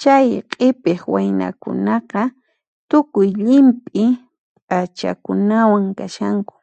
[0.00, 2.22] Chay q'ipiq waynakunaqa
[2.88, 4.04] tukuy llimp'i
[4.66, 6.54] p'achakunawan kashanku.